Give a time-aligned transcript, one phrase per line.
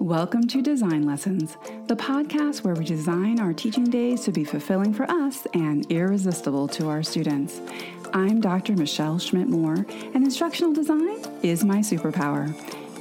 [0.00, 4.92] Welcome to Design Lessons, the podcast where we design our teaching days to be fulfilling
[4.92, 7.62] for us and irresistible to our students.
[8.12, 8.74] I'm Dr.
[8.76, 12.54] Michelle Schmidt Moore, and instructional design is my superpower.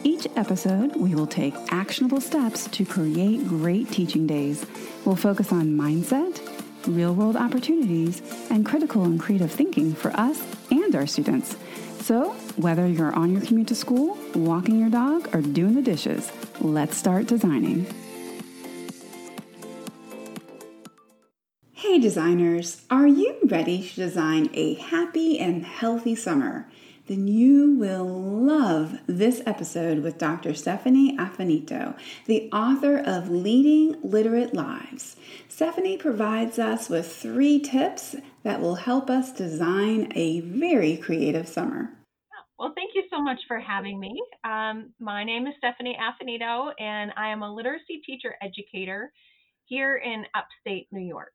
[0.06, 4.66] Each episode, we will take actionable steps to create great teaching days.
[5.04, 6.40] We'll focus on mindset,
[6.88, 10.42] real world opportunities, and critical and creative thinking for us
[10.72, 11.58] and our students.
[12.00, 16.32] So, whether you're on your commute to school, walking your dog, or doing the dishes,
[16.62, 17.86] let's start designing.
[21.74, 26.68] Hey, designers, are you ready to design a happy and healthy summer?
[27.08, 30.56] Then you will love this episode with Dr.
[30.56, 35.16] Stephanie Affinito, the author of Leading Literate Lives.
[35.48, 41.92] Stephanie provides us with three tips that will help us design a very creative summer.
[42.58, 44.22] Well, thank you so much for having me.
[44.46, 49.12] Um, my name is Stephanie Affinito, and I am a literacy teacher educator
[49.66, 51.34] here in upstate New York.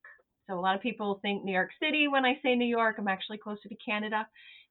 [0.48, 2.97] So, a lot of people think New York City when I say New York.
[2.98, 4.27] I'm actually closer to Canada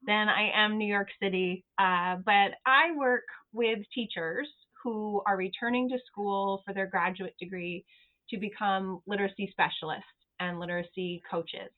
[0.08, 1.66] than I am New York City.
[1.78, 4.48] Uh, but I work with teachers
[4.84, 7.86] who are returning to school for their graduate degree
[8.32, 10.06] to become literacy specialists
[10.40, 11.70] and literacy coaches.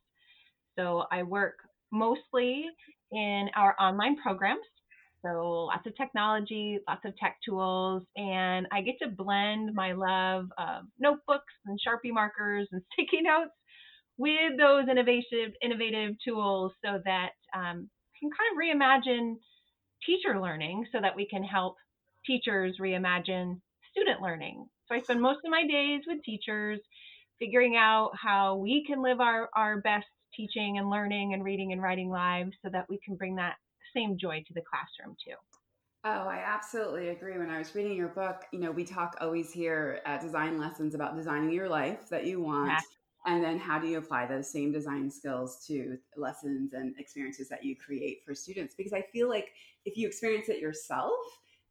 [0.77, 1.55] So I work
[1.91, 2.67] mostly
[3.11, 4.61] in our online programs.
[5.23, 10.45] So lots of technology, lots of tech tools, and I get to blend my love
[10.57, 13.51] of notebooks and Sharpie markers and sticky notes
[14.17, 17.89] with those innovative innovative tools so that um,
[18.19, 19.35] can kind of reimagine
[20.05, 21.75] teacher learning so that we can help
[22.25, 23.59] teachers reimagine
[23.91, 24.65] student learning.
[24.87, 26.79] So I spend most of my days with teachers
[27.39, 31.81] figuring out how we can live our, our best teaching and learning and reading and
[31.81, 33.55] writing lives so that we can bring that
[33.93, 35.35] same joy to the classroom too.
[36.03, 37.37] Oh, I absolutely agree.
[37.37, 40.95] When I was reading your book, you know, we talk always here at Design Lessons
[40.95, 42.69] about designing your life that you want.
[42.69, 42.79] Yeah.
[43.27, 47.63] And then how do you apply those same design skills to lessons and experiences that
[47.63, 48.73] you create for students?
[48.73, 49.49] Because I feel like
[49.85, 51.13] if you experience it yourself,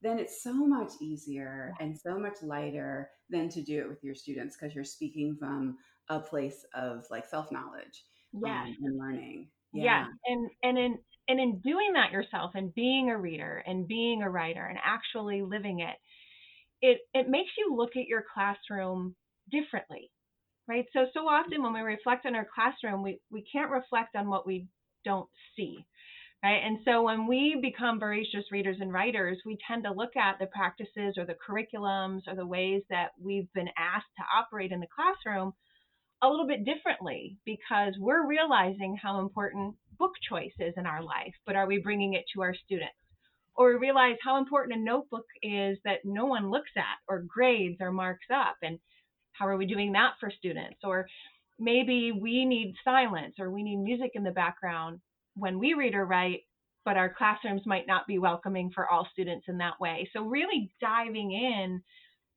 [0.00, 4.14] then it's so much easier and so much lighter than to do it with your
[4.14, 5.76] students because you're speaking from
[6.08, 8.62] a place of like self knowledge yeah.
[8.62, 9.46] Um, and learning.
[9.72, 9.84] Yeah.
[9.84, 10.06] yeah.
[10.26, 10.98] And and in
[11.28, 15.42] and in doing that yourself and being a reader and being a writer and actually
[15.42, 15.96] living it,
[16.82, 19.14] it it makes you look at your classroom
[19.50, 20.10] differently.
[20.68, 20.86] Right?
[20.92, 24.46] So so often when we reflect on our classroom, we, we can't reflect on what
[24.46, 24.66] we
[25.04, 25.84] don't see.
[26.42, 26.62] Right?
[26.64, 30.46] And so when we become voracious readers and writers, we tend to look at the
[30.46, 34.86] practices or the curriculums or the ways that we've been asked to operate in the
[34.94, 35.52] classroom
[36.22, 41.34] a little bit differently because we're realizing how important book choice is in our life,
[41.46, 42.94] but are we bringing it to our students?
[43.54, 47.78] Or we realize how important a notebook is that no one looks at, or grades
[47.80, 48.78] or marks up, and
[49.32, 50.78] how are we doing that for students?
[50.84, 51.06] Or
[51.58, 55.00] maybe we need silence or we need music in the background
[55.34, 56.40] when we read or write,
[56.84, 60.08] but our classrooms might not be welcoming for all students in that way.
[60.12, 61.82] So, really diving in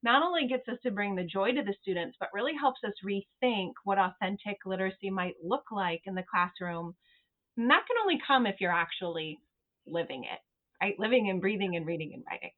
[0.03, 2.93] not only gets us to bring the joy to the students, but really helps us
[3.05, 6.95] rethink what authentic literacy might look like in the classroom.
[7.57, 9.39] And that can only come if you're actually
[9.87, 10.39] living it,
[10.81, 10.99] right?
[10.99, 12.51] Living and breathing and reading and writing.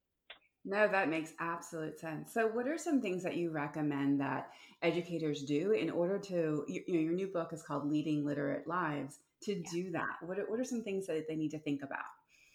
[0.67, 2.33] No, that makes absolute sense.
[2.33, 4.49] So, what are some things that you recommend that
[4.81, 9.19] educators do in order to, you know, your new book is called Leading Literate Lives.
[9.43, 9.69] To yeah.
[9.71, 11.99] do that, what are, what are some things that they need to think about?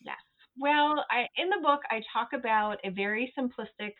[0.05, 0.17] Yes.
[0.59, 3.93] Well, I, in the book, I talk about a very simplistic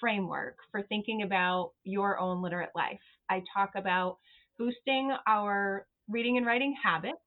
[0.00, 3.00] framework for thinking about your own literate life.
[3.30, 4.18] I talk about
[4.58, 7.18] boosting our reading and writing habits.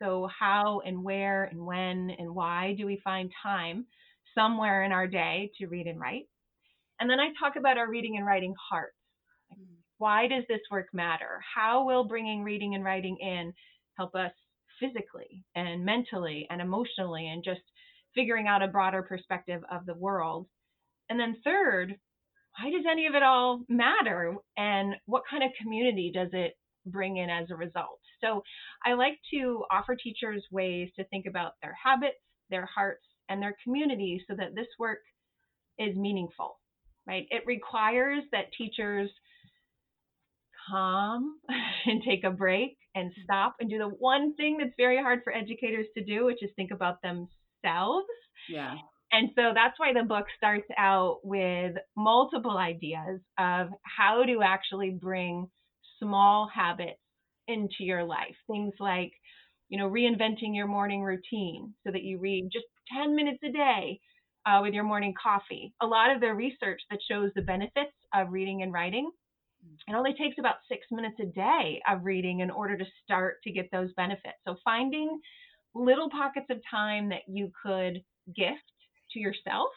[0.00, 3.86] So, how and where and when and why do we find time
[4.34, 6.28] somewhere in our day to read and write?
[7.00, 8.96] And then I talk about our reading and writing hearts.
[9.54, 9.76] Hmm.
[9.98, 11.40] why does this work matter?
[11.54, 13.54] How will bringing reading and writing in
[13.96, 14.32] help us
[14.80, 17.62] physically and mentally and emotionally and just
[18.14, 20.48] figuring out a broader perspective of the world?
[21.08, 21.94] And then third,
[22.58, 24.34] why does any of it all matter?
[24.56, 26.54] And what kind of community does it
[26.86, 28.00] bring in as a result?
[28.22, 28.42] So
[28.84, 32.16] I like to offer teachers ways to think about their habits,
[32.50, 35.00] their hearts, and their community so that this work
[35.78, 36.58] is meaningful,
[37.06, 37.26] right?
[37.30, 39.10] It requires that teachers
[40.70, 41.38] calm
[41.86, 43.22] and take a break and mm-hmm.
[43.24, 46.50] stop and do the one thing that's very hard for educators to do, which is
[46.56, 48.06] think about themselves.
[48.48, 48.74] Yeah.
[49.14, 54.90] And so that's why the book starts out with multiple ideas of how to actually
[54.90, 55.48] bring
[56.02, 56.98] small habits
[57.46, 58.34] into your life.
[58.50, 59.12] Things like,
[59.68, 64.00] you know, reinventing your morning routine so that you read just 10 minutes a day
[64.46, 65.72] uh, with your morning coffee.
[65.80, 69.08] A lot of the research that shows the benefits of reading and writing,
[69.88, 73.52] it only takes about six minutes a day of reading in order to start to
[73.52, 74.38] get those benefits.
[74.46, 75.20] So finding
[75.74, 78.02] little pockets of time that you could
[78.34, 78.60] gift
[79.14, 79.70] to yourself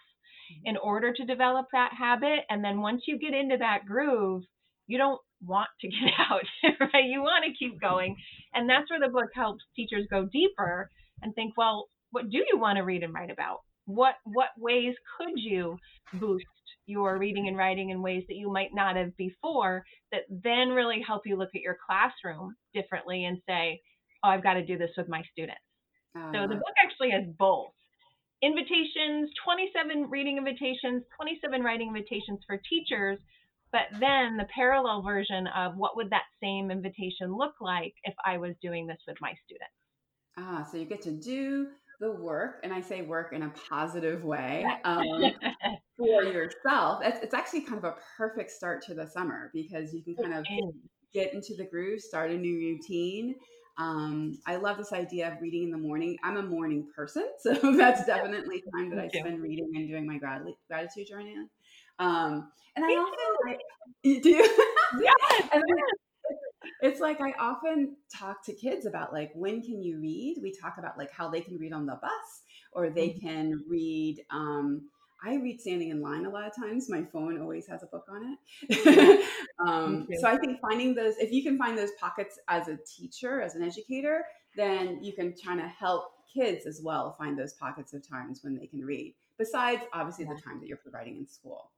[0.66, 2.40] in order to develop that habit.
[2.50, 4.44] And then once you get into that groove,
[4.88, 6.44] you don't want to get out,
[6.80, 7.06] right?
[7.06, 8.16] You want to keep going.
[8.54, 10.90] And that's where the book helps teachers go deeper
[11.22, 13.60] and think, well, what do you want to read and write about?
[13.86, 15.78] What what ways could you
[16.14, 16.46] boost
[16.86, 21.02] your reading and writing in ways that you might not have before that then really
[21.06, 23.82] help you look at your classroom differently and say,
[24.24, 25.60] oh, I've got to do this with my students.
[26.18, 26.60] Uh, so the uh.
[26.60, 27.68] book actually has both
[28.42, 33.18] invitations, 27 reading invitations, 27 writing invitations for teachers,
[33.72, 38.38] but then the parallel version of what would that same invitation look like if I
[38.38, 39.74] was doing this with my students.
[40.38, 41.68] Ah, so you get to do
[42.00, 45.34] the work, and I say work in a positive way um,
[45.98, 47.02] for yourself.
[47.04, 50.34] It's, it's, actually kind of a perfect start to the summer because you can kind
[50.36, 50.46] of
[51.14, 53.36] get into the groove, start a new routine.
[53.78, 56.18] Um, I love this idea of reading in the morning.
[56.24, 60.18] I'm a morning person, so that's definitely time that I spend reading and doing my
[60.18, 61.36] gratitude journey.
[62.00, 63.58] Um, and I often I,
[64.04, 64.30] you do.
[65.02, 65.50] yes.
[65.54, 65.64] and
[66.82, 70.38] it's like I often talk to kids about like when can you read?
[70.42, 72.42] We talk about like how they can read on the bus
[72.72, 73.28] or they mm-hmm.
[73.28, 74.90] can read um,
[75.24, 76.90] I read standing in line a lot of times.
[76.90, 78.38] My phone always has a book on
[78.70, 79.26] it.
[79.68, 83.42] um, so I think finding those, if you can find those pockets as a teacher,
[83.42, 84.26] as an educator,
[84.56, 88.56] then you can try to help kids as well find those pockets of times when
[88.56, 89.16] they can read.
[89.38, 91.72] Besides, obviously, the time that you're providing in school.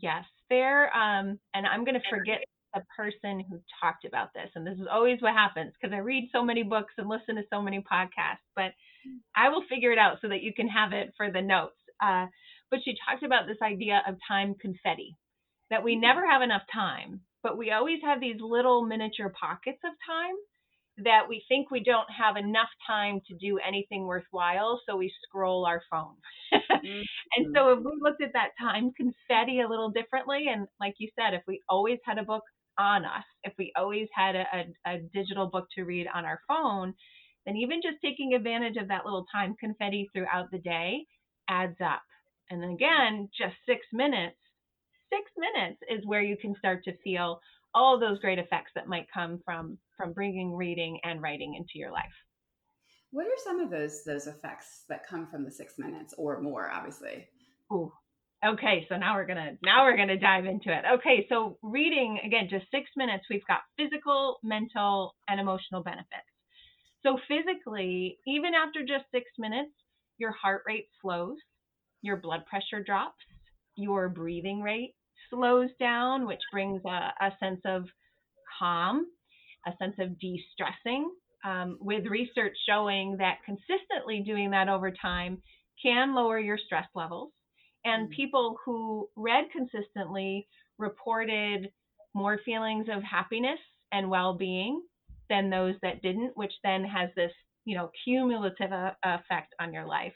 [0.00, 0.94] Yes, there.
[0.96, 2.38] Um, and I'm going to forget
[2.74, 4.50] the person who talked about this.
[4.54, 7.42] And this is always what happens because I read so many books and listen to
[7.50, 8.72] so many podcasts, but
[9.36, 11.76] I will figure it out so that you can have it for the notes.
[12.02, 12.26] Uh,
[12.74, 15.16] but she talked about this idea of time confetti
[15.70, 19.92] that we never have enough time, but we always have these little miniature pockets of
[20.04, 20.34] time
[21.04, 25.64] that we think we don't have enough time to do anything worthwhile, so we scroll
[25.66, 26.16] our phone.
[26.52, 27.02] mm-hmm.
[27.36, 31.08] And so if we looked at that time confetti a little differently, and like you
[31.14, 32.42] said, if we always had a book
[32.76, 36.40] on us, if we always had a, a, a digital book to read on our
[36.48, 36.92] phone,
[37.46, 41.04] then even just taking advantage of that little time confetti throughout the day
[41.48, 42.02] adds up.
[42.50, 44.36] And again, just six minutes,
[45.10, 47.40] six minutes is where you can start to feel
[47.74, 51.90] all those great effects that might come from from bringing reading and writing into your
[51.90, 52.04] life.
[53.10, 56.70] What are some of those those effects that come from the six minutes or more?
[56.70, 57.26] Obviously.
[57.72, 57.92] Ooh.
[58.44, 60.84] Okay, so now we're gonna now we're gonna dive into it.
[60.94, 63.24] Okay, so reading again, just six minutes.
[63.30, 66.28] We've got physical, mental, and emotional benefits.
[67.02, 69.72] So physically, even after just six minutes,
[70.18, 71.36] your heart rate slows,
[72.04, 73.24] your blood pressure drops,
[73.76, 74.94] your breathing rate
[75.30, 77.84] slows down, which brings a, a sense of
[78.58, 79.06] calm,
[79.66, 81.10] a sense of de stressing,
[81.44, 85.42] um, with research showing that consistently doing that over time
[85.82, 87.32] can lower your stress levels.
[87.84, 88.16] And mm.
[88.16, 90.46] people who read consistently
[90.78, 91.70] reported
[92.14, 93.58] more feelings of happiness
[93.92, 94.82] and well being
[95.30, 97.32] than those that didn't, which then has this
[97.64, 100.12] you know cumulative uh, effect on your life.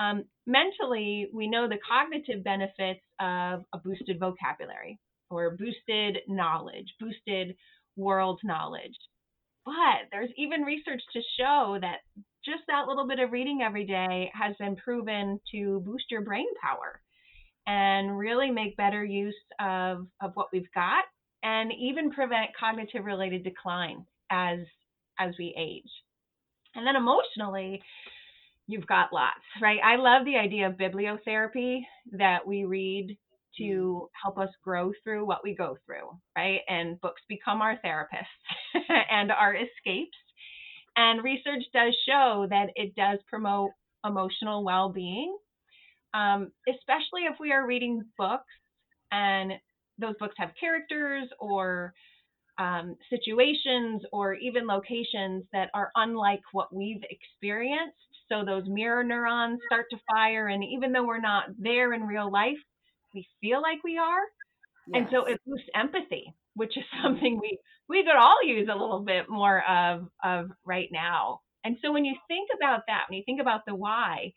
[0.00, 4.98] Um, mentally, we know the cognitive benefits of a boosted vocabulary
[5.28, 7.54] or boosted knowledge, boosted
[7.96, 8.96] world knowledge.
[9.66, 11.98] But there's even research to show that
[12.44, 16.46] just that little bit of reading every day has been proven to boost your brain
[16.62, 17.00] power
[17.66, 21.04] and really make better use of, of what we've got
[21.42, 24.60] and even prevent cognitive related decline as
[25.18, 25.90] as we age.
[26.74, 27.82] And then emotionally,
[28.70, 29.80] you've got lots, right?
[29.84, 31.80] I love the idea of bibliotherapy
[32.12, 33.16] that we read
[33.58, 34.04] to mm-hmm.
[34.22, 36.60] help us grow through what we go through, right?
[36.68, 38.74] And books become our therapists
[39.10, 40.16] and our escapes.
[40.96, 43.70] And research does show that it does promote
[44.04, 45.36] emotional well being,
[46.14, 48.44] um, especially if we are reading books
[49.12, 49.52] and
[49.98, 51.92] those books have characters or
[52.58, 57.96] um, situations or even locations that are unlike what we've experienced
[58.30, 60.48] so those mirror neurons start to fire.
[60.48, 62.58] And even though we're not there in real life,
[63.14, 64.22] we feel like we are.
[64.86, 65.02] Yes.
[65.02, 67.58] And so it boosts empathy, which is something we,
[67.88, 71.40] we could all use a little bit more of, of right now.
[71.64, 74.32] And so when you think about that, when you think about the why,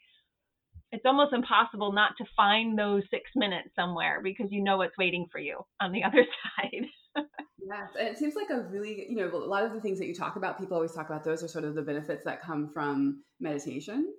[0.92, 5.28] it's almost impossible not to find those six minutes somewhere because you know what's waiting
[5.32, 6.26] for you on the other
[6.58, 6.86] side.
[7.16, 10.08] Yes, and it seems like a really, you know, a lot of the things that
[10.08, 12.68] you talk about, people always talk about those are sort of the benefits that come
[12.68, 14.14] from meditation.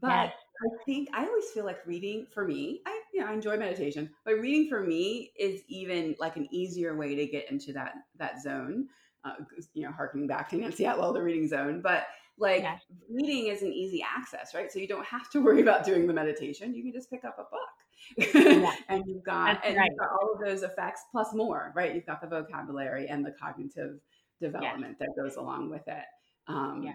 [0.00, 0.32] But yes.
[0.62, 4.10] I think I always feel like reading for me, I you know, I enjoy meditation,
[4.24, 8.42] but reading for me is even like an easier way to get into that that
[8.42, 8.88] zone.
[9.24, 9.34] Uh,
[9.74, 12.06] you know, harkening back to Nancie Atwell, the reading zone, but
[12.38, 12.82] like yes.
[13.10, 14.70] reading is an easy access, right?
[14.70, 16.74] So you don't have to worry about doing the meditation.
[16.74, 18.34] You can just pick up a book.
[18.34, 18.72] Yeah.
[18.88, 19.88] and you've got and right.
[19.90, 21.94] you've got all of those effects plus more, right?
[21.94, 23.98] You've got the vocabulary and the cognitive
[24.40, 25.08] development yes.
[25.08, 26.04] that goes along with it.
[26.48, 26.92] Um, yeah.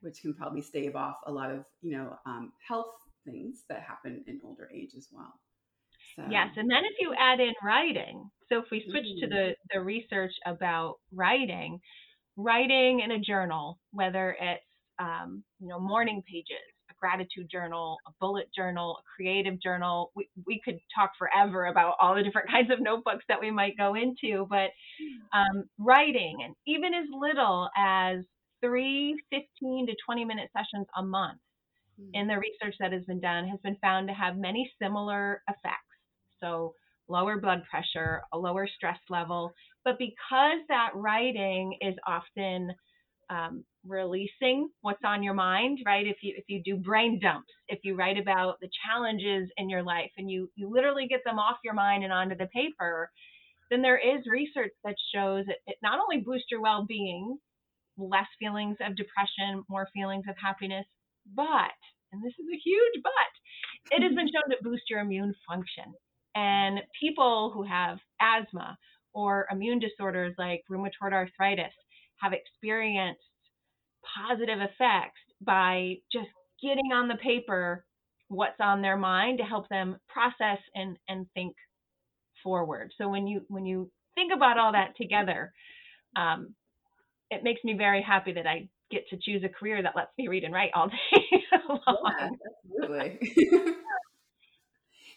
[0.00, 2.94] which can probably stave off a lot of, you know, um, health
[3.26, 5.34] things that happen in older age as well.
[6.14, 6.22] So.
[6.30, 9.20] Yes, and then if you add in writing, so if we switch mm-hmm.
[9.20, 11.78] to the the research about writing,
[12.36, 14.62] writing in a journal, whether it's
[14.98, 20.12] um, you know, morning pages, a gratitude journal, a bullet journal, a creative journal.
[20.14, 23.76] We, we could talk forever about all the different kinds of notebooks that we might
[23.76, 24.70] go into, but
[25.32, 28.18] um, writing, and even as little as
[28.60, 31.38] three 15 to 20 minute sessions a month
[31.98, 32.10] hmm.
[32.14, 35.82] in the research that has been done has been found to have many similar effects.
[36.40, 36.74] So,
[37.08, 39.52] lower blood pressure, a lower stress level.
[39.84, 42.74] But because that writing is often
[43.30, 46.06] um, releasing what's on your mind right?
[46.06, 49.82] If you if you do brain dumps if you write about the challenges in your
[49.82, 53.10] life and you you literally get them off your mind and onto the paper
[53.70, 57.36] then there is research that shows that it not only boosts your well-being
[57.98, 60.86] less feelings of depression more feelings of happiness
[61.34, 61.74] but
[62.12, 63.30] and this is a huge but
[63.90, 65.94] it has been shown to boost your immune function.
[66.34, 68.76] And people who have asthma
[69.14, 71.72] or immune disorders like rheumatoid arthritis
[72.20, 73.20] have experienced
[74.16, 76.28] positive effects by just
[76.62, 77.84] getting on the paper
[78.28, 81.54] what's on their mind to help them process and, and think
[82.42, 82.92] forward.
[82.98, 85.52] So when you when you think about all that together,
[86.16, 86.54] um,
[87.30, 90.28] it makes me very happy that I get to choose a career that lets me
[90.28, 90.96] read and write all day.
[92.08, 92.28] Yeah,
[92.80, 93.18] absolutely.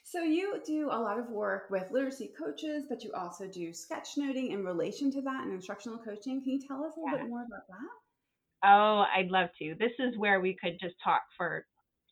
[0.10, 4.51] so you do a lot of work with literacy coaches, but you also do sketchnoting
[4.51, 6.42] in relation to that and instructional coaching.
[6.42, 7.24] Can you tell us a little yeah.
[7.24, 8.68] bit more about that?
[8.68, 9.75] Oh, I'd love to.
[9.78, 11.63] This is where we could just talk for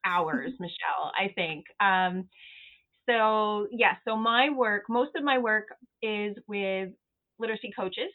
[0.05, 1.65] hours, Michelle, I think.
[1.79, 2.29] Um,
[3.09, 5.65] so, yeah, so my work, most of my work
[6.03, 6.89] is with
[7.39, 8.11] literacy coaches.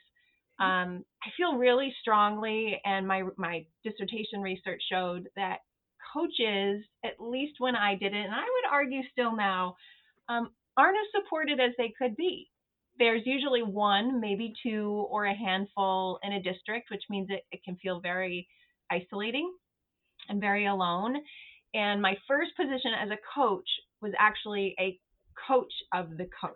[0.61, 0.65] Mm-hmm.
[0.65, 5.59] Um, I feel really strongly, and my, my dissertation research showed that
[6.13, 9.77] coaches, at least when I did it, and I would argue still now,
[10.29, 12.49] um, aren't as supported as they could be
[12.99, 17.61] there's usually one, maybe two, or a handful in a district, which means it, it
[17.65, 18.47] can feel very
[18.91, 19.53] isolating
[20.29, 21.17] and very alone.
[21.75, 23.69] And my first position as a coach
[24.01, 24.99] was actually a
[25.49, 26.53] coach of the coach.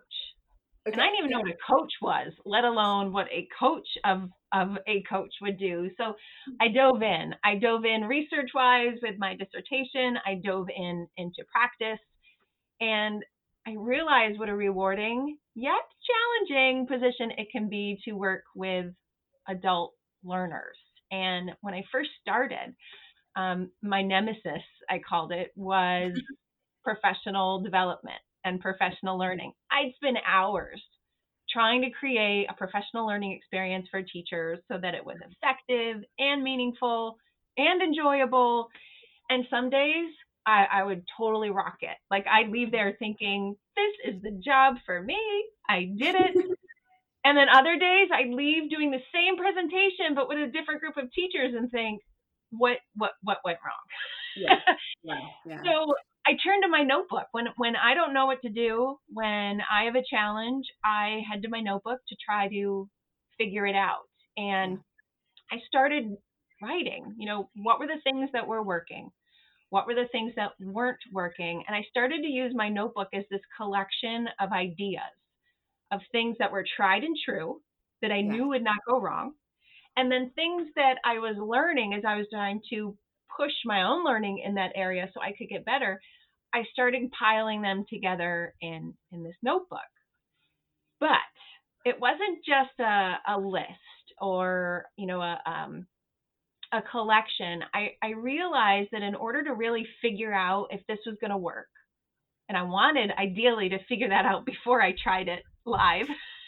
[0.87, 0.93] Okay.
[0.93, 4.29] And I didn't even know what a coach was, let alone what a coach of
[4.53, 5.89] of a coach would do.
[5.97, 6.15] So
[6.61, 7.35] I dove in.
[7.43, 10.17] I dove in research wise with my dissertation.
[10.25, 11.99] I dove in into practice.
[12.79, 13.23] And
[13.67, 15.73] I realized what a rewarding yet
[16.47, 18.85] challenging position it can be to work with
[19.49, 20.77] adult learners.
[21.11, 22.73] And when I first started,
[23.35, 26.13] um, my nemesis, I called it, was
[26.85, 29.51] professional development and professional learning.
[29.71, 30.81] I'd spend hours
[31.49, 36.43] trying to create a professional learning experience for teachers so that it was effective and
[36.43, 37.17] meaningful
[37.57, 38.67] and enjoyable.
[39.29, 40.09] And some days
[40.45, 41.97] I, I would totally rock it.
[42.11, 45.19] Like I'd leave there thinking, this is the job for me.
[45.69, 46.35] I did it.
[47.25, 50.97] and then other days I'd leave doing the same presentation but with a different group
[50.97, 52.01] of teachers and think,
[52.51, 53.73] what what what went wrong?
[54.37, 54.55] Yeah.
[55.03, 55.63] yeah, yeah.
[55.63, 55.93] so
[56.27, 59.85] I turn to my notebook when when I don't know what to do, when I
[59.85, 62.89] have a challenge, I head to my notebook to try to
[63.37, 64.09] figure it out.
[64.35, 64.79] And
[65.51, 66.17] I started
[66.61, 69.09] writing, you know, what were the things that were working?
[69.69, 71.63] What were the things that weren't working?
[71.65, 75.01] And I started to use my notebook as this collection of ideas
[75.91, 77.61] of things that were tried and true
[78.01, 78.31] that I yeah.
[78.31, 79.33] knew would not go wrong.
[79.95, 82.97] And then things that I was learning as I was trying to
[83.35, 85.99] push my own learning in that area so I could get better.
[86.53, 89.79] I started piling them together in, in this notebook.
[90.99, 91.09] But
[91.85, 93.67] it wasn't just a, a list
[94.19, 95.85] or, you know, a, um,
[96.73, 101.15] a collection, I, I realized that in order to really figure out if this was
[101.21, 101.67] going to work,
[102.49, 106.07] and I wanted ideally to figure that out before I tried it live,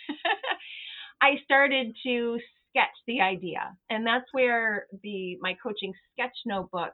[1.21, 2.39] I started to
[2.69, 3.75] sketch the idea.
[3.89, 6.93] And that's where the my coaching sketch notebook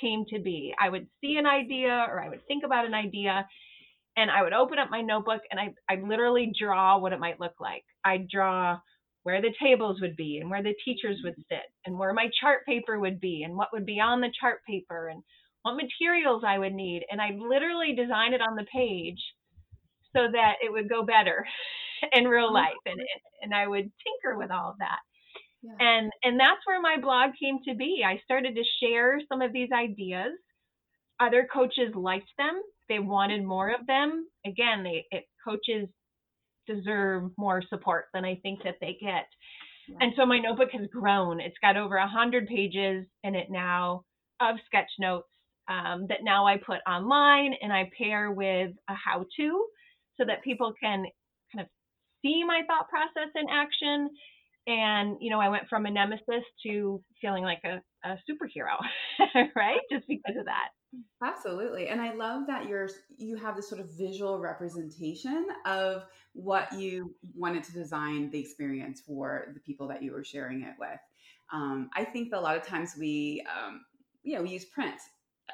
[0.00, 0.74] came to be.
[0.80, 3.46] I would see an idea or I would think about an idea
[4.16, 7.40] and I would open up my notebook and I I literally draw what it might
[7.40, 7.84] look like.
[8.04, 8.78] I'd draw
[9.24, 12.64] where the tables would be and where the teachers would sit and where my chart
[12.64, 15.22] paper would be and what would be on the chart paper and
[15.66, 19.18] what materials I would need, and I literally design it on the page
[20.14, 21.44] so that it would go better
[22.12, 22.54] in real mm-hmm.
[22.54, 23.00] life, and
[23.42, 25.00] and I would tinker with all of that.
[25.66, 25.72] Yeah.
[25.80, 28.02] And and that's where my blog came to be.
[28.06, 30.32] I started to share some of these ideas.
[31.18, 32.60] Other coaches liked them.
[32.88, 34.26] They wanted more of them.
[34.46, 35.88] Again, they it, coaches
[36.66, 39.26] deserve more support than I think that they get.
[39.88, 39.96] Yeah.
[40.00, 41.40] And so my notebook has grown.
[41.40, 44.04] It's got over a hundred pages in it now
[44.40, 45.28] of sketch notes
[45.68, 49.66] um, that now I put online and I pair with a how-to
[50.16, 51.04] so that people can
[51.52, 51.66] kind of
[52.22, 54.10] see my thought process in action.
[54.66, 58.76] And you know, I went from a nemesis to feeling like a, a superhero,
[59.56, 59.80] right?
[59.90, 60.70] Just because of that.
[61.22, 61.88] Absolutely.
[61.88, 67.14] And I love that you're you have this sort of visual representation of what you
[67.34, 70.98] wanted to design the experience for the people that you were sharing it with.
[71.52, 73.82] Um, I think that a lot of times we um,
[74.26, 74.96] you know, we use print.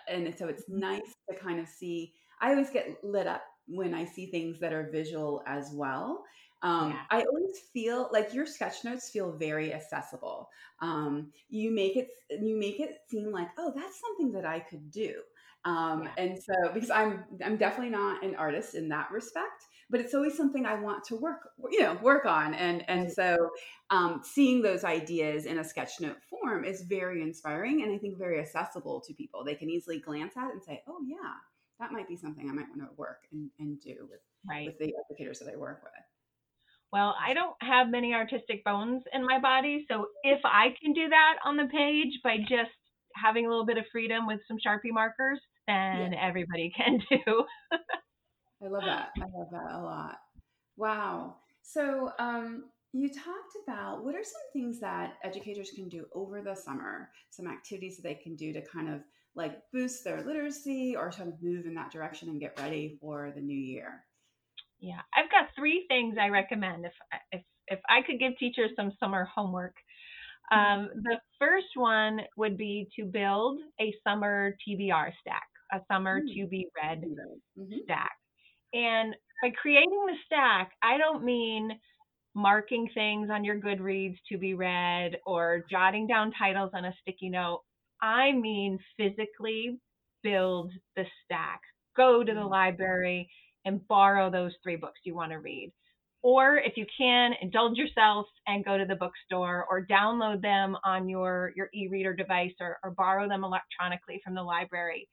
[0.09, 0.81] And so it's mm-hmm.
[0.81, 4.73] nice to kind of see I always get lit up when I see things that
[4.73, 6.25] are visual as well.
[6.63, 7.03] Um, yeah.
[7.11, 10.49] I always feel like your sketch notes feel very accessible.
[10.81, 14.91] Um, you make it you make it seem like oh that's something that I could
[14.91, 15.15] do.
[15.65, 16.25] Um, yeah.
[16.25, 20.37] And so because I'm I'm definitely not an artist in that respect, but it's always
[20.37, 22.55] something I want to work you know work on.
[22.55, 23.51] And and so
[23.91, 28.19] um, seeing those ideas in a sketch note form is very inspiring and I think
[28.19, 29.45] very accessible to people.
[29.45, 31.35] They can easily glance at it and say oh yeah
[31.81, 34.67] that might be something I might want to work and, and do with right.
[34.67, 35.93] with the educators that I work with
[36.93, 39.87] well, I don't have many artistic bones in my body.
[39.91, 42.71] So if I can do that on the page by just
[43.17, 46.19] having a little bit of freedom with some Sharpie markers, then yeah.
[46.21, 47.45] everybody can do.
[48.63, 49.11] I love that.
[49.17, 50.19] I love that a lot.
[50.77, 51.37] Wow.
[51.63, 56.55] So, um, you talked about what are some things that educators can do over the
[56.55, 59.01] summer, some activities that they can do to kind of
[59.35, 63.33] like boost their literacy or sort of move in that direction and get ready for
[63.35, 64.05] the new year?
[64.83, 66.93] Yeah, I've got three things I recommend if
[67.31, 69.75] if if I could give teachers some summer homework.
[70.51, 76.43] Um, the first one would be to build a summer TBR stack, a summer mm-hmm.
[76.43, 77.77] to be read mm-hmm.
[77.85, 78.11] stack.
[78.75, 81.71] And by creating the stack, I don't mean
[82.35, 87.31] marking things on your Goodreads to be read or jotting down titles on a sticky
[87.31, 87.63] note.
[88.03, 89.79] I mean physically
[90.23, 91.61] build the stack.
[91.97, 92.49] Go to the mm-hmm.
[92.49, 93.31] library,
[93.65, 95.73] and borrow those three books you want to read.
[96.23, 101.09] Or if you can, indulge yourself and go to the bookstore or download them on
[101.09, 105.09] your, your e reader device or, or borrow them electronically from the library.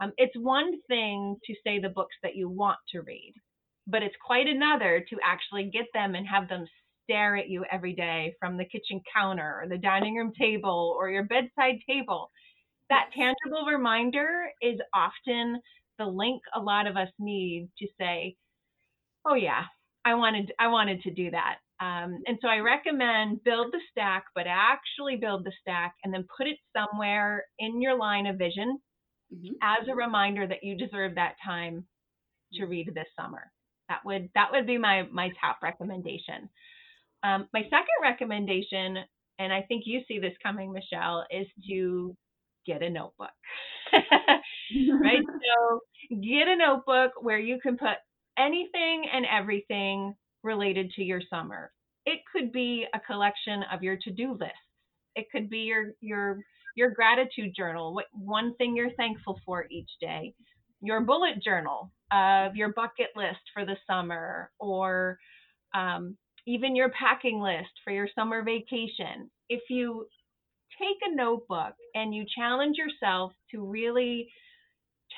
[0.00, 3.34] Um, it's one thing to say the books that you want to read,
[3.86, 6.66] but it's quite another to actually get them and have them
[7.02, 11.10] stare at you every day from the kitchen counter or the dining room table or
[11.10, 12.30] your bedside table.
[12.90, 15.60] That tangible reminder is often
[15.98, 18.36] the link a lot of us need to say,
[19.26, 19.64] oh yeah,
[20.04, 21.56] I wanted I wanted to do that.
[21.80, 26.26] Um, and so I recommend build the stack, but actually build the stack and then
[26.36, 28.78] put it somewhere in your line of vision
[29.34, 29.54] mm-hmm.
[29.62, 31.84] as a reminder that you deserve that time
[32.54, 33.50] to read this summer.
[33.88, 36.48] That would that would be my my top recommendation.
[37.22, 38.98] Um, my second recommendation,
[39.38, 42.14] and I think you see this coming, Michelle, is to
[42.66, 43.30] get a notebook.
[43.92, 45.22] right?
[45.44, 45.80] So
[46.22, 47.96] get a notebook where you can put
[48.38, 51.72] anything and everything related to your summer.
[52.06, 54.56] It could be a collection of your to-do lists.
[55.16, 56.40] It could be your your
[56.76, 60.34] your gratitude journal, what one thing you're thankful for each day.
[60.80, 65.18] Your bullet journal of your bucket list for the summer, or
[65.74, 69.30] um, even your packing list for your summer vacation.
[69.48, 70.06] If you
[70.78, 74.28] take a notebook and you challenge yourself to really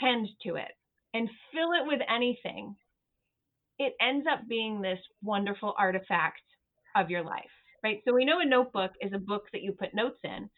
[0.01, 0.73] tend to it
[1.15, 2.77] and fill it with anything,
[3.79, 6.41] it ends up being this wonderful artifact
[6.95, 7.45] of your life,
[7.83, 8.01] right?
[8.07, 10.49] So we know a notebook is a book that you put notes in,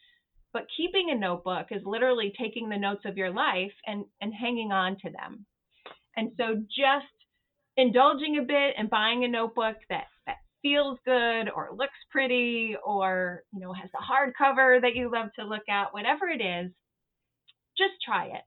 [0.53, 4.71] but keeping a notebook is literally taking the notes of your life and, and hanging
[4.71, 5.45] on to them.
[6.17, 7.05] And so just
[7.77, 10.05] indulging a bit and buying a notebook that,
[10.61, 15.45] feels good or looks pretty or you know has a hardcover that you love to
[15.45, 16.71] look at whatever it is
[17.77, 18.43] just try it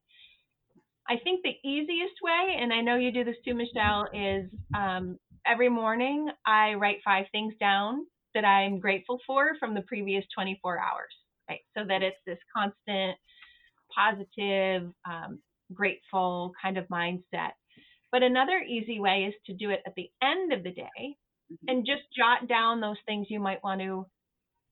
[1.09, 5.19] i think the easiest way and i know you do this too michelle is um,
[5.47, 10.79] every morning i write five things down that i'm grateful for from the previous 24
[10.79, 11.13] hours
[11.49, 13.17] right so that it's this constant
[13.95, 15.39] positive um,
[15.75, 17.53] grateful kind of mindset
[18.13, 21.17] but another easy way is to do it at the end of the day.
[21.67, 24.07] And just jot down those things you might want to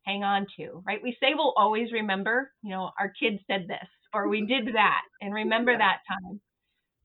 [0.05, 1.03] hang on to, right?
[1.03, 5.03] We say we'll always remember, you know, our kids said this, or we did that
[5.21, 6.41] and remember that time.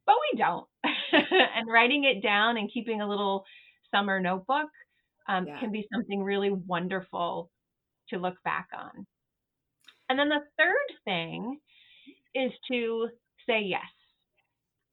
[0.05, 0.67] But we don't.
[1.11, 3.43] and writing it down and keeping a little
[3.91, 4.69] summer notebook
[5.27, 5.59] um, yeah.
[5.59, 7.49] can be something really wonderful
[8.09, 9.05] to look back on.
[10.09, 11.59] And then the third thing
[12.35, 13.07] is to
[13.47, 13.81] say yes.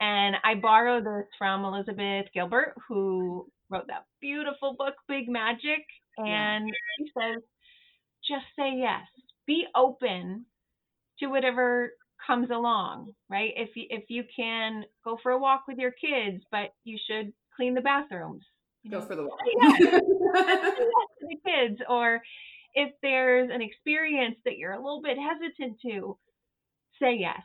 [0.01, 5.85] And I borrow this from Elizabeth Gilbert, who wrote that beautiful book, Big Magic.
[6.19, 7.43] And she says,
[8.29, 9.07] just say yes.
[9.47, 10.45] Be open
[11.19, 11.93] to whatever
[12.25, 13.53] comes along, right?
[13.57, 17.33] If you, if you can go for a walk with your kids, but you should
[17.57, 18.45] clean the bathrooms.
[18.91, 19.39] Go for the walk.
[19.61, 19.81] Yes.
[21.21, 21.81] the kids.
[21.89, 22.21] Or
[22.75, 26.19] if there's an experience that you're a little bit hesitant to,
[27.01, 27.41] say yes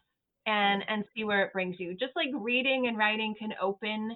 [0.46, 1.94] and and see where it brings you.
[1.94, 4.16] Just like reading and writing can open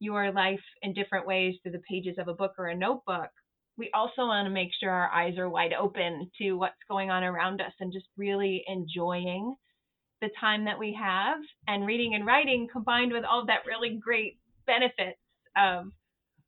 [0.00, 3.30] your life in different ways through the pages of a book or a notebook.
[3.76, 7.22] We also want to make sure our eyes are wide open to what's going on
[7.22, 9.54] around us and just really enjoying
[10.20, 14.38] the time that we have and reading and writing combined with all that really great
[14.66, 15.18] benefits
[15.56, 15.86] of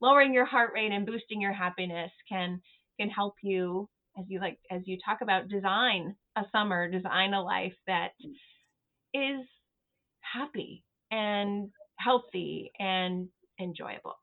[0.00, 2.60] lowering your heart rate and boosting your happiness can
[3.00, 3.88] can help you
[4.18, 8.10] as you like as you talk about design a summer design a life that
[9.14, 9.40] is
[10.20, 13.28] happy and healthy and
[13.62, 14.14] enjoyable.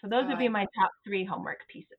[0.00, 1.98] So those oh, would be my top three homework pieces.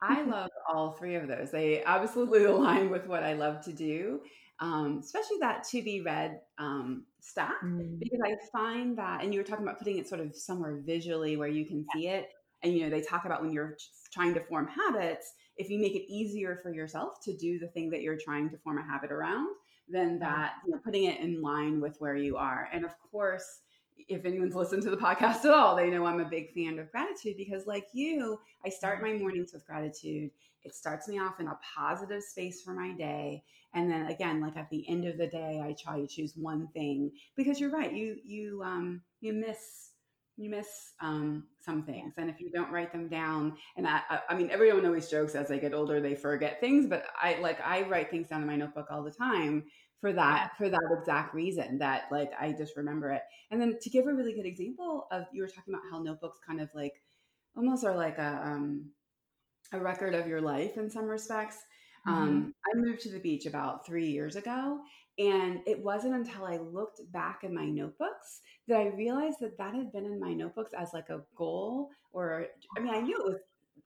[0.00, 1.50] I love all three of those.
[1.50, 4.20] They absolutely align with what i love to do
[4.60, 7.98] um, especially that to be read um, stack mm.
[7.98, 11.36] because i find that and you were talking about putting it sort of somewhere visually
[11.36, 11.92] where you can yeah.
[11.94, 12.28] see it
[12.62, 13.76] and you know they talk about when you're
[14.12, 17.90] trying to form habits if you make it easier for yourself to do the thing
[17.90, 19.48] that you're trying to form a habit around
[19.88, 22.68] then that you know putting it in line with where you are.
[22.72, 23.60] And of course
[24.08, 26.90] if anyone's listened to the podcast at all they know i'm a big fan of
[26.90, 30.30] gratitude because like you i start my mornings with gratitude.
[30.64, 33.42] It starts me off in a positive space for my day.
[33.74, 36.68] And then again like at the end of the day i try to choose one
[36.68, 39.92] thing because you're right you you um you miss
[40.36, 42.14] you miss um, some things.
[42.16, 45.48] And if you don't write them down and I, I mean everyone always jokes as
[45.48, 48.56] they get older they forget things but i like i write things down in my
[48.56, 49.64] notebook all the time
[50.02, 53.22] for that for that exact reason that like i just remember it.
[53.50, 56.38] And then to give a really good example of you were talking about how notebooks
[56.46, 57.00] kind of like
[57.56, 58.90] almost are like a um
[59.72, 61.56] a record of your life in some respects.
[62.06, 62.18] Mm-hmm.
[62.18, 64.80] um i moved to the beach about three years ago
[65.18, 69.74] and it wasn't until I looked back in my notebooks that I realized that that
[69.74, 73.24] had been in my notebooks as like a goal, or I mean, I knew it
[73.24, 73.40] was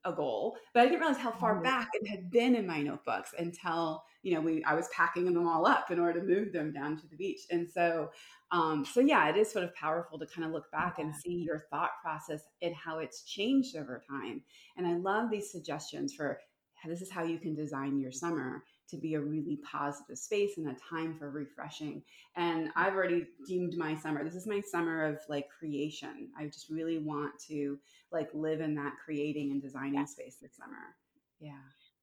[0.07, 3.35] a goal, but I didn't realize how far back it had been in my notebooks
[3.39, 6.73] until you know we I was packing them all up in order to move them
[6.73, 7.43] down to the beach.
[7.51, 8.11] And so,
[8.53, 11.35] um, so yeah, it is sort of powerful to kind of look back and see
[11.35, 14.43] your thought process and how it's changed over time.
[14.77, 16.41] And I love these suggestions for
[16.85, 20.69] this is how you can design your summer to be a really positive space and
[20.69, 22.03] a time for refreshing.
[22.37, 24.25] And I've already deemed my summer.
[24.25, 26.29] This is my summer of like creation.
[26.39, 27.79] I just really want to
[28.13, 30.05] like live in that creating and designing yeah.
[30.05, 30.95] space this summer.
[31.41, 31.53] Yeah.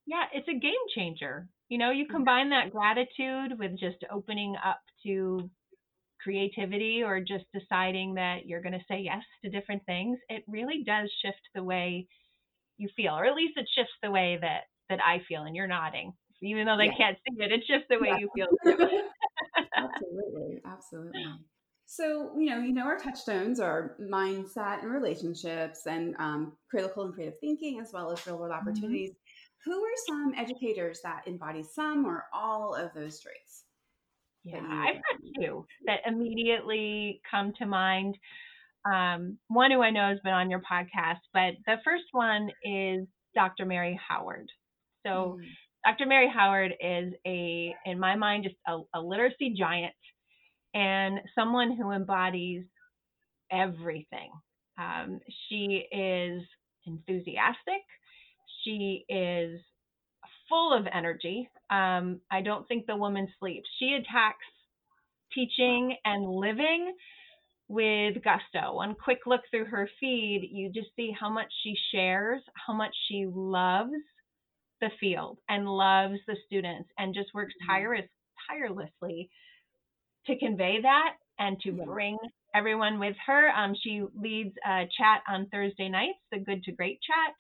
[0.06, 1.48] Yeah, it's a game changer.
[1.70, 2.14] You know, you mm-hmm.
[2.14, 5.50] combine that gratitude with just opening up to
[6.22, 10.18] creativity or just deciding that you're going to say yes to different things.
[10.30, 12.08] It really does shift the way
[12.78, 15.44] you feel, or at least it shifts the way that that I feel.
[15.44, 16.98] And you're nodding even though they yeah.
[16.98, 17.52] can't see it.
[17.52, 18.18] It's just the way yeah.
[18.18, 18.48] you feel.
[19.76, 21.26] absolutely, absolutely.
[21.86, 27.14] So you know, you know, our touchstones are mindset and relationships, and um, critical and
[27.14, 28.68] creative thinking, as well as real world mm-hmm.
[28.68, 29.12] opportunities.
[29.12, 29.72] Mm-hmm.
[29.72, 33.64] Who are some educators that embody some or all of those traits?
[34.44, 38.18] Yeah, I've got two that immediately come to mind.
[38.92, 43.08] Um, one who I know has been on your podcast, but the first one is
[43.34, 43.66] Dr.
[43.66, 44.50] Mary Howard.
[45.06, 45.46] So mm.
[45.86, 46.06] Dr.
[46.06, 49.94] Mary Howard is a, in my mind, just a, a literacy giant
[50.74, 52.64] and someone who embodies
[53.52, 54.32] everything.
[54.78, 55.20] Um,
[55.50, 56.42] she is
[56.86, 57.84] enthusiastic.
[58.64, 59.60] She is
[60.50, 61.50] full of energy.
[61.70, 63.68] Um, I don't think the woman sleeps.
[63.80, 64.46] She attacks
[65.34, 66.94] teaching and living
[67.68, 68.76] with gusto.
[68.76, 72.94] One quick look through her feed, you just see how much she shares, how much
[73.08, 73.94] she loves
[74.84, 77.72] the field and loves the students and just works mm-hmm.
[77.72, 78.10] tireless,
[78.50, 79.30] tirelessly
[80.28, 82.18] to convey that and to bring
[82.54, 83.50] everyone with her.
[83.50, 87.34] Um, she leads a chat on Thursday nights, the Good to Great chat.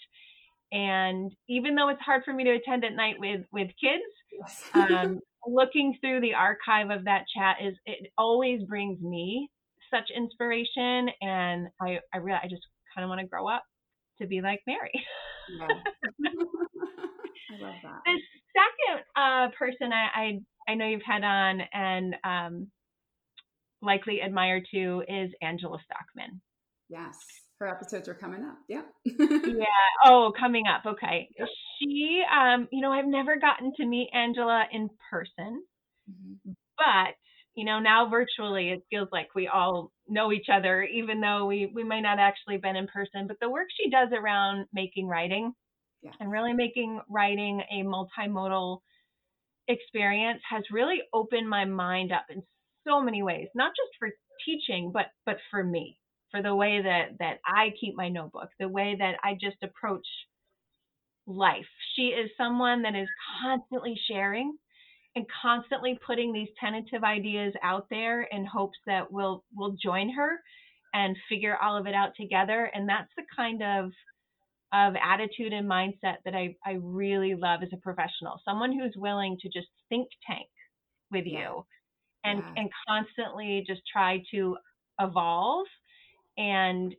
[0.71, 5.19] And even though it's hard for me to attend at night with with kids, um,
[5.47, 9.49] looking through the archive of that chat is it always brings me
[9.91, 12.63] such inspiration, and I I really I just
[12.95, 13.63] kind of want to grow up
[14.19, 14.91] to be like Mary.
[15.59, 15.67] Yeah.
[17.53, 18.01] I love that.
[18.05, 18.19] The
[18.53, 22.67] second uh, person I, I I know you've had on and um,
[23.81, 26.41] likely admire too is Angela Stockman.
[26.89, 27.17] Yes,
[27.59, 28.57] her episodes are coming up.
[28.67, 28.83] Yeah.
[29.05, 29.65] yeah.
[30.05, 30.85] Oh, coming up.
[30.85, 31.29] Okay.
[31.79, 35.63] She, um, you know, I've never gotten to meet Angela in person,
[36.09, 36.51] mm-hmm.
[36.77, 37.15] but
[37.55, 41.71] you know, now virtually it feels like we all know each other, even though we
[41.73, 43.27] we might not actually been in person.
[43.27, 45.53] But the work she does around making writing
[46.03, 46.11] yeah.
[46.19, 48.79] and really making writing a multimodal
[49.67, 52.43] experience has really opened my mind up in
[52.85, 54.09] so many ways, not just for
[54.45, 55.97] teaching, but but for me,
[56.31, 60.05] for the way that that I keep my notebook, the way that I just approach
[61.25, 61.65] life.
[61.95, 63.07] She is someone that is
[63.41, 64.57] constantly sharing
[65.15, 70.39] and constantly putting these tentative ideas out there in hopes that we'll we'll join her
[70.93, 72.69] and figure all of it out together.
[72.73, 73.91] And that's the kind of
[74.73, 78.41] of attitude and mindset that I, I really love as a professional.
[78.43, 80.47] Someone who's willing to just think tank
[81.11, 81.39] with yeah.
[81.39, 81.65] you
[82.23, 82.53] and yeah.
[82.57, 84.57] and constantly just try to
[84.99, 85.67] evolve.
[86.37, 86.95] And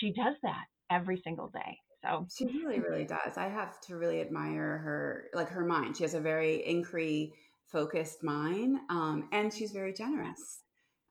[0.00, 1.78] she does that every single day.
[2.02, 3.36] So she really, really does.
[3.36, 5.96] I have to really admire her, like her mind.
[5.96, 7.34] She has a very inquiry
[7.66, 10.62] focused mind, um, and she's very generous.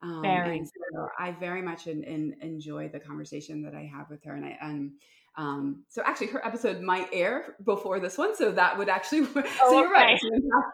[0.02, 0.63] Um, very.
[0.65, 4.46] So I very much in, in, enjoy the conversation that I have with her, and
[4.46, 4.92] I and
[5.39, 9.21] um, so actually her episode might air before this one, so that would actually.
[9.62, 10.17] Oh, so you're okay.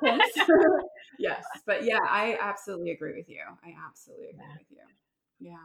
[0.02, 0.20] right.
[1.20, 3.42] yes, but yeah, I absolutely agree with you.
[3.64, 4.78] I absolutely agree with you.
[5.40, 5.58] Yeah.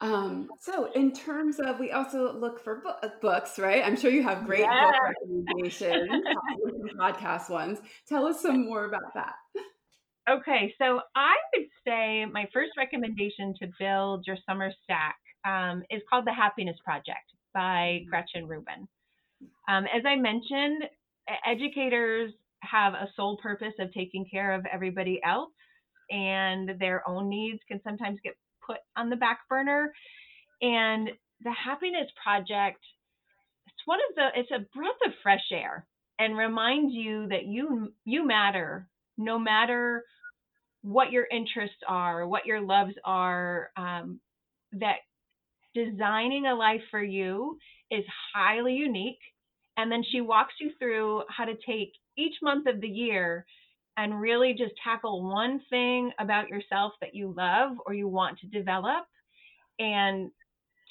[0.00, 3.84] Um, so, in terms of, we also look for uh, books, right?
[3.84, 6.24] I'm sure you have great book recommendations,
[6.98, 7.80] podcast ones.
[8.08, 9.34] Tell us some more about that.
[10.30, 16.02] Okay, so I would say my first recommendation to build your summer stack um, is
[16.08, 18.10] called The Happiness Project by mm-hmm.
[18.10, 18.88] Gretchen Rubin.
[19.68, 20.84] Um, as I mentioned,
[21.46, 25.52] educators have a sole purpose of taking care of everybody else,
[26.10, 28.34] and their own needs can sometimes get
[28.66, 29.92] put on the back burner.
[30.60, 31.08] And
[31.42, 32.80] the Happiness Project,
[33.66, 35.86] it's one of the, it's a breath of fresh air
[36.18, 38.86] and reminds you that you you matter
[39.20, 40.04] no matter
[40.82, 44.18] what your interests are, what your loves are, um,
[44.72, 44.96] that
[45.74, 47.58] designing a life for you
[47.90, 48.04] is
[48.34, 49.20] highly unique.
[49.76, 53.46] And then she walks you through how to take each month of the year
[53.96, 58.46] and really just tackle one thing about yourself that you love or you want to
[58.46, 59.04] develop
[59.78, 60.30] and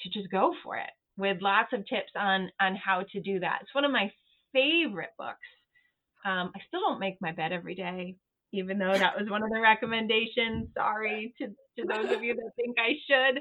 [0.02, 3.58] to just go for it with lots of tips on on how to do that.
[3.62, 4.10] It's one of my
[4.52, 5.38] favorite books.
[6.24, 8.16] Um, I still don't make my bed every day,
[8.52, 10.68] even though that was one of the recommendations.
[10.76, 13.38] Sorry to, to those of you that think I should.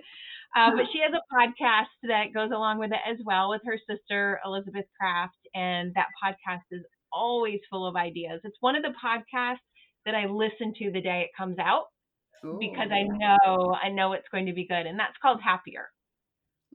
[0.56, 3.80] Uh, but she has a podcast that goes along with it as well with her
[3.90, 5.38] sister, Elizabeth Craft.
[5.54, 8.42] And that podcast is always full of ideas.
[8.44, 9.58] It's one of the podcasts
[10.06, 11.86] that I listen to the day it comes out
[12.46, 12.58] Ooh.
[12.60, 15.90] because I know I know it's going to be good, and that's called Happier.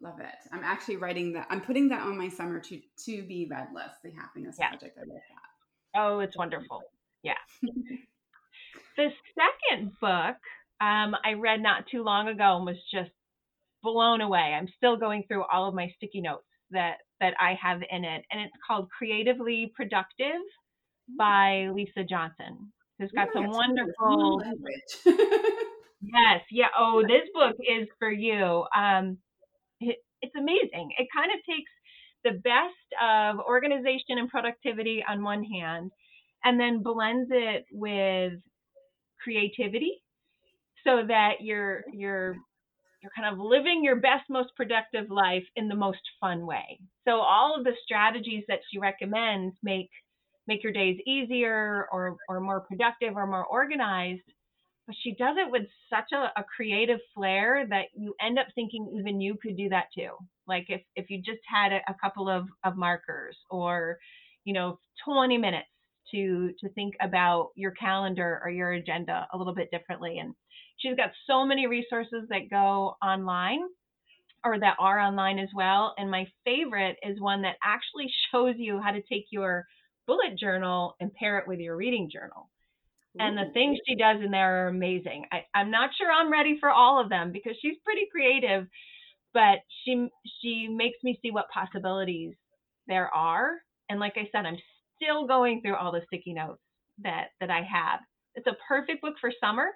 [0.01, 0.35] Love it.
[0.53, 1.47] I'm actually writing that.
[1.51, 4.03] I'm putting that on my summer to to be read list.
[4.03, 4.69] The Happiness yeah.
[4.71, 4.99] Project.
[4.99, 6.01] I love that.
[6.01, 6.83] Oh, it's wonderful.
[7.23, 7.35] Yeah.
[8.97, 10.37] the second book
[10.81, 13.11] um, I read not too long ago and was just
[13.83, 14.39] blown away.
[14.39, 18.25] I'm still going through all of my sticky notes that that I have in it,
[18.31, 20.43] and it's called Creatively Productive
[21.11, 21.17] mm.
[21.17, 24.43] by Lisa Johnson, who's got some wonderful.
[25.07, 26.69] yes, yeah.
[26.77, 28.65] Oh, this book is for you.
[28.77, 29.19] Um,
[29.81, 30.91] it, it's amazing.
[30.99, 31.71] It kind of takes
[32.25, 35.93] the best of organization and productivity on one hand,
[36.43, 38.33] and then blends it with
[39.25, 40.03] creativity,
[40.87, 42.37] so that you're you're
[43.03, 46.81] you're kind of living your best, most productive life in the most fun way.
[47.07, 49.91] So all of the strategies that she recommends make
[50.47, 54.23] make your days easier or or more productive or more organized.
[54.87, 58.95] But she does it with such a, a creative flair that you end up thinking
[58.99, 60.11] even you could do that too.
[60.47, 63.99] Like if if you just had a, a couple of, of markers or,
[64.45, 65.69] you know, 20 minutes
[66.11, 70.35] to to think about your calendar or your agenda a little bit differently and
[70.79, 73.61] She's got so many resources that go online
[74.45, 75.95] or that are online as well.
[75.97, 79.67] And my favorite is one that actually shows you how to take your
[80.07, 82.51] bullet journal and pair it with your reading journal.
[83.17, 85.27] And the things she does in there are amazing.
[85.31, 88.67] I, I'm not sure I'm ready for all of them because she's pretty creative,
[89.33, 90.09] but she
[90.43, 92.35] she makes me see what possibilities
[92.89, 93.53] there are.
[93.89, 94.59] And like I said, I'm
[94.97, 96.61] still going through all the sticky notes
[97.03, 98.01] that that I have.
[98.35, 99.69] It's a perfect book for summer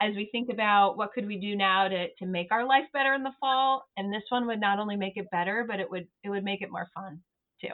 [0.00, 3.14] as we think about what could we do now to, to make our life better
[3.14, 6.06] in the fall and this one would not only make it better but it would
[6.22, 7.20] it would make it more fun
[7.60, 7.68] too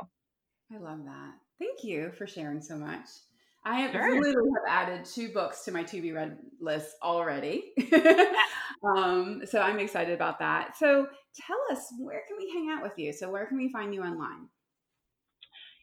[0.72, 3.08] i love that thank you for sharing so much
[3.64, 4.20] I have sure.
[4.20, 7.72] literally have added two books to my to be read list already.
[8.96, 10.78] um, so I'm excited about that.
[10.78, 11.06] So
[11.46, 13.12] tell us, where can we hang out with you?
[13.12, 14.48] So where can we find you online?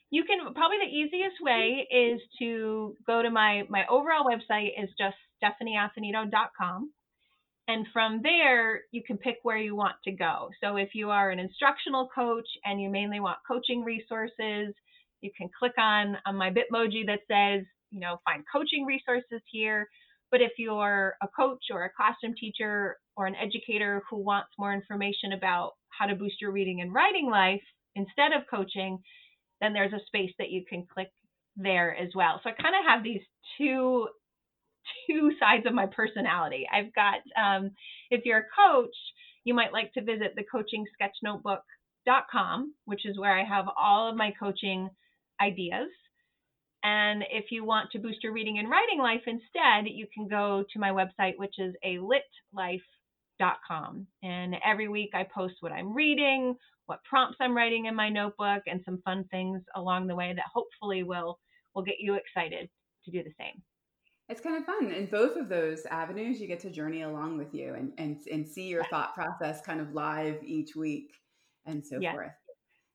[0.09, 2.15] You can probably the easiest way mm-hmm.
[2.15, 6.91] is to go to my my overall website is just stephanieaffinito.com.
[7.69, 10.49] And from there, you can pick where you want to go.
[10.63, 14.73] So if you are an instructional coach and you mainly want coaching resources,
[15.19, 19.87] you can click on, on my Bitmoji that says, you know, find coaching resources here.
[20.31, 24.73] But if you're a coach or a classroom teacher or an educator who wants more
[24.73, 27.63] information about how to boost your reading and writing life
[27.95, 28.99] instead of coaching,
[29.61, 31.11] then there's a space that you can click
[31.55, 32.41] there as well.
[32.43, 33.21] So I kind of have these
[33.57, 34.07] two
[35.07, 36.67] two sides of my personality.
[36.71, 37.71] I've got um,
[38.09, 38.95] if you're a coach,
[39.43, 44.33] you might like to visit the coachingsketchnotebook.com, which is where I have all of my
[44.39, 44.89] coaching
[45.41, 45.89] ideas.
[46.83, 50.63] And if you want to boost your reading and writing life instead, you can go
[50.71, 51.97] to my website, which is a
[53.39, 54.07] litlife.com.
[54.23, 58.63] And every week I post what I'm reading, what prompts I'm writing in my notebook,
[58.67, 61.39] and some fun things along the way that hopefully will
[61.75, 62.69] will get you excited
[63.05, 63.61] to do the same.
[64.29, 64.91] It's kind of fun.
[64.91, 68.47] In both of those avenues, you get to journey along with you and and, and
[68.47, 71.11] see your thought process kind of live each week
[71.65, 72.31] and so forth.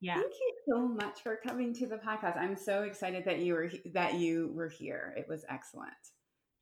[0.00, 0.14] Yeah.
[0.14, 2.36] Thank you so much for coming to the podcast.
[2.36, 5.14] I'm so excited that you were that you were here.
[5.16, 5.92] It was excellent.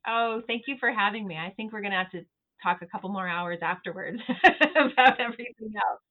[0.07, 1.37] Oh, thank you for having me.
[1.37, 2.23] I think we're going to have to
[2.61, 6.01] talk a couple more hours afterwards about everything else.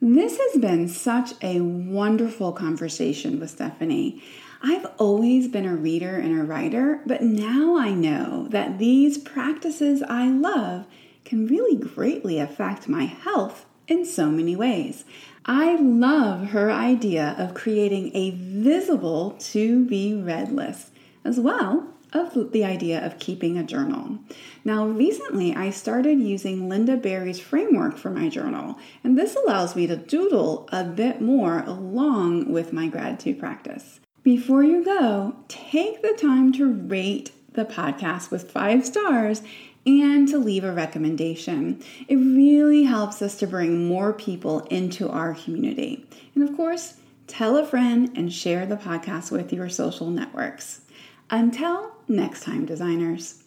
[0.00, 4.22] This has been such a wonderful conversation with Stephanie.
[4.60, 10.02] I've always been a reader and a writer, but now I know that these practices
[10.02, 10.86] I love
[11.24, 15.04] can really greatly affect my health in so many ways.
[15.44, 20.90] I love her idea of creating a visible to be read list,
[21.24, 24.18] as well of the idea of keeping a journal.
[24.64, 29.86] Now, recently I started using Lynda Barry's framework for my journal, and this allows me
[29.86, 34.00] to doodle a bit more along with my gratitude practice.
[34.22, 39.42] Before you go, take the time to rate the podcast with five stars
[39.84, 41.82] and to leave a recommendation.
[42.06, 46.06] It really helps us to bring more people into our community.
[46.34, 46.94] And of course,
[47.26, 50.82] tell a friend and share the podcast with your social networks.
[51.30, 53.42] Until next time, designers.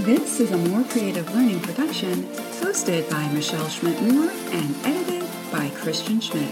[0.00, 2.24] This is a More Creative Learning production
[2.60, 6.50] hosted by Michelle Schmidt Moore and edited by Christian Schmidt.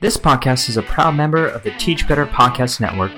[0.00, 3.12] This podcast is a proud member of the Teach Better Podcast Network.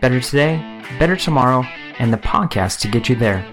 [0.00, 0.56] Better today,
[0.98, 1.64] better tomorrow,
[1.98, 3.44] and the podcast to get you there.